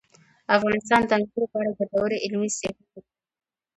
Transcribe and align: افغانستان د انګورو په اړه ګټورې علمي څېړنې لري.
افغانستان 0.57 1.01
د 1.05 1.11
انګورو 1.17 1.45
په 1.51 1.55
اړه 1.61 1.71
ګټورې 1.79 2.17
علمي 2.25 2.49
څېړنې 2.57 2.85
لري. 2.91 3.09